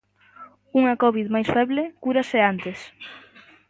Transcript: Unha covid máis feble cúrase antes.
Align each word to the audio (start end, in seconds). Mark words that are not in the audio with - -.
Unha 0.79 0.93
covid 1.03 1.27
máis 1.33 1.47
feble 1.55 1.83
cúrase 2.03 2.37
antes. 2.51 2.79